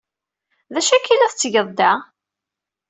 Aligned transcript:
D 0.73 0.75
acu 0.79 0.91
akka 0.95 1.09
ay 1.13 1.17
la 1.17 1.31
tettgeḍ 1.31 1.67
da? 1.77 1.91